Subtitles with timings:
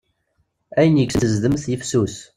[0.79, 2.15] Ayen yekksen i tezdemt, yifsus.